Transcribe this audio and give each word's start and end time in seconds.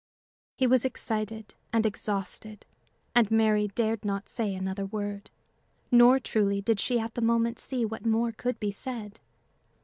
He 0.57 0.65
was 0.65 0.83
excited 0.83 1.53
and 1.71 1.85
exhausted, 1.85 2.65
and 3.13 3.29
Mary 3.29 3.67
dared 3.67 4.03
not 4.03 4.29
say 4.29 4.55
another 4.55 4.83
word. 4.87 5.29
Nor 5.91 6.19
truly 6.19 6.59
did 6.59 6.79
she 6.79 6.99
at 6.99 7.13
the 7.13 7.21
moment 7.21 7.59
see 7.59 7.85
what 7.85 8.03
more 8.03 8.31
could 8.31 8.59
be 8.59 8.71
said. 8.71 9.19